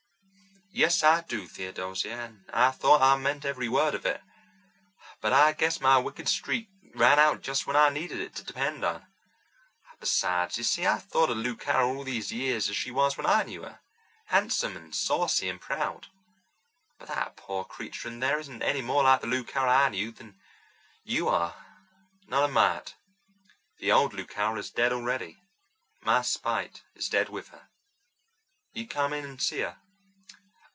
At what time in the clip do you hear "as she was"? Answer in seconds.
12.69-13.17